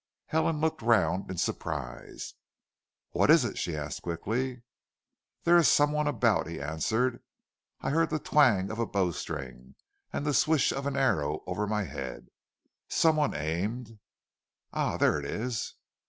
[0.25, 2.33] Helen looked round in surprise.
[3.11, 4.63] "What is it?" she asked quickly.
[5.43, 7.21] "There is some one about," he answered.
[7.81, 9.75] "I heard the twang of a bowstring
[10.11, 12.29] and the swish of an arrow over my head.
[12.87, 13.99] Some one aimed
[14.73, 15.75] Ah, there it is!"